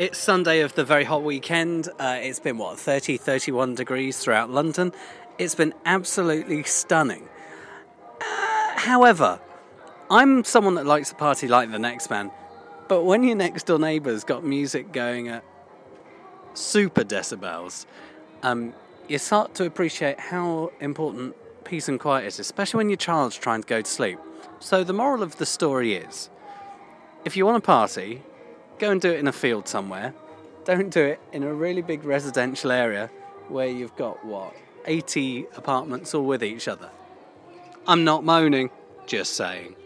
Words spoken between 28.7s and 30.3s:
go and do it in a field somewhere.